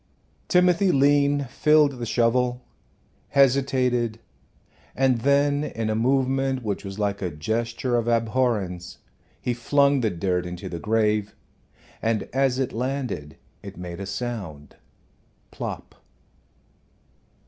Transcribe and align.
Timothy 0.47 0.91
Lean 0.91 1.43
filled 1.45 1.99
the 1.99 2.07
shovel, 2.07 2.63
hesitated, 3.29 4.19
and 4.95 5.19
then 5.19 5.63
in 5.63 5.91
a 5.91 5.95
movement 5.95 6.63
which 6.63 6.83
was 6.83 6.97
like 6.97 7.21
a 7.21 7.29
gesture 7.29 7.95
of 7.97 8.07
abhorrence 8.07 8.97
he 9.39 9.53
flung 9.53 9.99
the 9.99 10.09
dirt 10.09 10.47
into 10.47 10.69
the 10.69 10.79
grave, 10.79 11.35
and 12.01 12.27
as 12.33 12.57
it 12.57 12.73
landed 12.73 13.37
it 13.61 13.77
made 13.77 13.99
a 13.99 14.07
sound 14.07 14.75
plop! 15.51 15.93